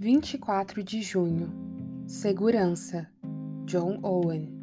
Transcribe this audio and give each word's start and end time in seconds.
24 0.00 0.84
de 0.84 1.02
junho 1.02 1.52
Segurança 2.06 3.08
John 3.64 3.98
Owen 4.04 4.56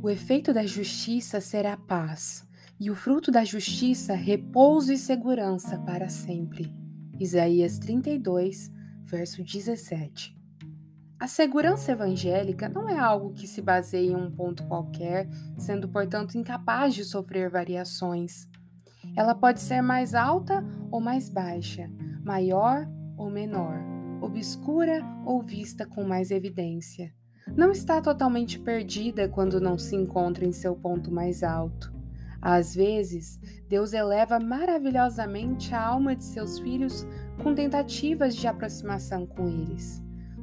O 0.00 0.08
efeito 0.08 0.52
da 0.52 0.64
justiça 0.64 1.40
será 1.40 1.76
paz, 1.76 2.46
e 2.78 2.88
o 2.88 2.94
fruto 2.94 3.32
da 3.32 3.42
justiça 3.42 4.14
repouso 4.14 4.92
e 4.92 4.98
segurança 4.98 5.76
para 5.80 6.08
sempre. 6.08 6.72
Isaías 7.18 7.80
32, 7.80 8.70
verso 9.02 9.42
17. 9.42 10.38
A 11.18 11.26
segurança 11.26 11.90
evangélica 11.90 12.68
não 12.68 12.88
é 12.88 12.96
algo 12.96 13.32
que 13.32 13.48
se 13.48 13.60
baseia 13.60 14.12
em 14.12 14.14
um 14.14 14.30
ponto 14.30 14.64
qualquer, 14.68 15.28
sendo 15.58 15.88
portanto 15.88 16.38
incapaz 16.38 16.94
de 16.94 17.04
sofrer 17.04 17.50
variações. 17.50 18.48
Ela 19.16 19.34
pode 19.34 19.60
ser 19.60 19.82
mais 19.82 20.14
alta 20.14 20.64
ou 20.88 21.00
mais 21.00 21.28
baixa, 21.28 21.90
maior 22.22 22.88
ou 23.16 23.28
menor, 23.28 23.95
obscura 24.26 25.02
ou 25.24 25.42
vista 25.42 25.86
com 25.86 26.04
mais 26.04 26.30
evidência. 26.30 27.12
Não 27.56 27.70
está 27.70 28.02
totalmente 28.02 28.58
perdida 28.58 29.28
quando 29.28 29.60
não 29.60 29.78
se 29.78 29.94
encontra 29.94 30.44
em 30.44 30.52
seu 30.52 30.74
ponto 30.74 31.12
mais 31.12 31.42
alto. 31.42 31.94
Às 32.42 32.74
vezes, 32.74 33.40
Deus 33.68 33.92
eleva 33.92 34.38
maravilhosamente 34.38 35.74
a 35.74 35.80
alma 35.84 36.14
de 36.14 36.24
seus 36.24 36.58
filhos 36.58 37.06
com 37.42 37.54
tentativas 37.54 38.34
de 38.34 38.46
aproximação 38.46 39.26
com 39.26 39.48
eles. 39.48 40.02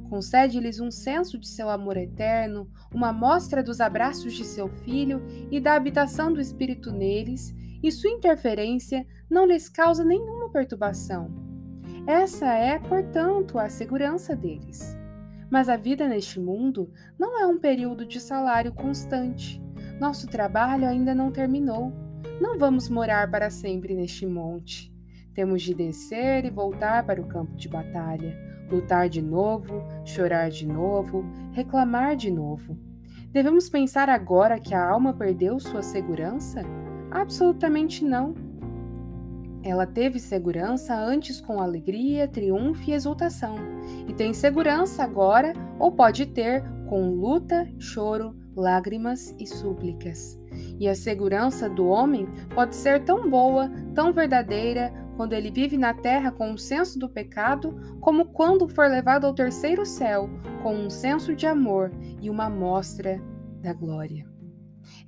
Concede-lhes 0.10 0.80
um 0.80 0.92
senso 0.92 1.38
de 1.38 1.48
seu 1.48 1.70
amor 1.70 1.98
eterno, 1.98 2.70
uma 2.94 3.12
mostra 3.12 3.62
dos 3.62 3.82
abraços 3.82 4.34
de 4.34 4.46
seu 4.46 4.70
filho 4.70 5.22
e 5.52 5.60
da 5.60 5.74
habitação 5.74 6.32
do 6.32 6.40
Espírito 6.40 6.92
neles, 6.92 7.54
e 7.82 7.92
sua 7.92 8.12
interferência 8.12 9.06
não 9.30 9.46
lhes 9.46 9.68
causa 9.68 10.06
nenhuma 10.06 10.50
perturbação. 10.50 11.43
Essa 12.06 12.54
é, 12.54 12.78
portanto, 12.80 13.58
a 13.58 13.70
segurança 13.70 14.36
deles. 14.36 14.98
Mas 15.50 15.70
a 15.70 15.78
vida 15.78 16.08
neste 16.08 16.40
mundo 16.40 16.92
não 17.18 17.40
é 17.40 17.48
um 17.48 17.58
período 17.58 18.06
de 18.06 18.20
salário 18.20 18.74
constante. 18.74 19.64
Nosso 20.00 20.28
trabalho 20.28 20.86
ainda 20.86 21.16
não 21.16 21.32
terminou. 21.32 21.94
Não 22.42 22.58
vamos 22.58 22.90
morar 22.90 23.32
para 23.32 23.50
sempre 23.50 23.96
neste 23.96 24.26
monte. 24.26 24.94
Temos 25.34 25.62
de 25.62 25.74
descer 25.74 26.44
e 26.44 26.50
voltar 26.50 27.06
para 27.06 27.22
o 27.22 27.28
campo 27.28 27.56
de 27.56 27.70
batalha, 27.70 28.38
lutar 28.70 29.08
de 29.08 29.22
novo, 29.22 29.84
chorar 30.04 30.50
de 30.50 30.68
novo, 30.68 31.26
reclamar 31.54 32.18
de 32.18 32.30
novo. 32.30 32.78
Devemos 33.32 33.70
pensar 33.70 34.10
agora 34.10 34.60
que 34.60 34.76
a 34.76 34.90
alma 34.90 35.14
perdeu 35.14 35.60
sua 35.60 35.82
segurança? 35.82 36.62
Absolutamente 37.10 38.04
não. 38.04 38.34
Ela 39.64 39.88
teve 39.88 40.20
segurança 40.20 40.94
antes 40.94 41.40
com 41.40 41.62
alegria, 41.62 42.28
triunfo 42.28 42.84
e 42.90 42.94
exultação, 42.94 43.56
e 44.08 44.14
tem 44.14 44.34
segurança 44.34 45.04
agora, 45.04 45.54
ou 45.80 45.92
pode 45.92 46.26
ter, 46.26 46.64
com 46.90 47.10
luta, 47.10 47.68
choro, 47.80 48.36
lágrimas 48.56 49.34
e 49.40 49.48
súplicas. 49.48 50.38
E 50.78 50.88
a 50.88 50.94
segurança 50.94 51.70
do 51.70 51.88
homem 51.88 52.28
pode 52.54 52.76
ser 52.76 53.04
tão 53.06 53.30
boa, 53.30 53.72
tão 53.96 54.12
verdadeira, 54.12 54.94
quando 55.16 55.34
ele 55.34 55.50
vive 55.50 55.78
na 55.78 55.94
terra 55.94 56.32
com 56.32 56.52
um 56.52 56.58
senso 56.58 57.00
do 57.00 57.08
pecado, 57.08 57.76
como 58.02 58.26
quando 58.26 58.68
for 58.68 58.90
levado 58.90 59.26
ao 59.26 59.34
terceiro 59.34 59.86
céu 59.86 60.30
com 60.62 60.76
um 60.76 60.90
senso 60.90 61.36
de 61.36 61.46
amor 61.46 61.92
e 62.22 62.30
uma 62.30 62.50
mostra 62.50 63.22
da 63.62 63.74
glória. 63.74 64.33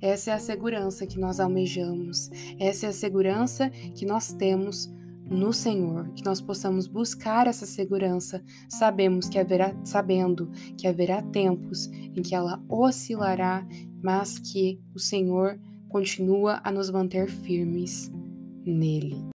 Essa 0.00 0.30
é 0.30 0.34
a 0.34 0.38
segurança 0.38 1.06
que 1.06 1.18
nós 1.18 1.40
almejamos, 1.40 2.30
essa 2.58 2.86
é 2.86 2.88
a 2.88 2.92
segurança 2.92 3.70
que 3.70 4.06
nós 4.06 4.32
temos 4.32 4.90
no 5.28 5.52
Senhor, 5.52 6.08
que 6.14 6.24
nós 6.24 6.40
possamos 6.40 6.86
buscar 6.86 7.46
essa 7.46 7.66
segurança, 7.66 8.42
sabemos 8.68 9.28
que 9.28 9.38
haverá, 9.38 9.74
sabendo 9.84 10.50
que 10.78 10.86
haverá 10.86 11.20
tempos 11.20 11.86
em 11.86 12.22
que 12.22 12.34
ela 12.34 12.62
oscilará, 12.68 13.66
mas 14.02 14.38
que 14.38 14.80
o 14.94 15.00
Senhor 15.00 15.58
continua 15.88 16.60
a 16.62 16.70
nos 16.70 16.90
manter 16.90 17.28
firmes 17.28 18.10
nele. 18.64 19.35